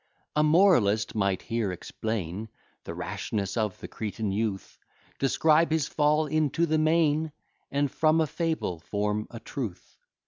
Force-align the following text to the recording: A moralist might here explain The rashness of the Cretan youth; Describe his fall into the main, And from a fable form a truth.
A 0.35 0.41
moralist 0.41 1.13
might 1.13 1.43
here 1.43 1.71
explain 1.71 2.49
The 2.85 2.95
rashness 2.95 3.55
of 3.55 3.79
the 3.81 3.87
Cretan 3.87 4.31
youth; 4.31 4.79
Describe 5.19 5.69
his 5.69 5.87
fall 5.87 6.25
into 6.25 6.65
the 6.65 6.79
main, 6.79 7.31
And 7.69 7.91
from 7.91 8.19
a 8.19 8.25
fable 8.25 8.79
form 8.79 9.27
a 9.29 9.39
truth. 9.39 9.99